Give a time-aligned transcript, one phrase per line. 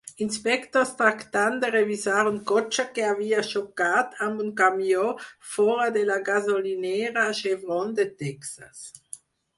[0.23, 5.05] Inspectors tractant de revisar un cotxe que havia xocat amb un camió
[5.53, 8.83] fora de la gasolinera Chevron de Texas